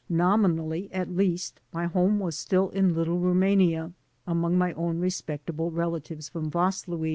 Nominally, 0.09 0.91
at 0.91 1.11
least, 1.15 1.59
my 1.71 1.85
home 1.85 2.17
was 2.19 2.35
still 2.35 2.69
in 2.71 2.95
Little 2.95 3.19
Rumania 3.19 3.93
among 4.25 4.57
my 4.57 4.73
own 4.73 4.97
respectable 4.99 5.69
rela 5.71 6.01
tives 6.01 6.27
from 6.27 6.49
Vaslui. 6.49 7.09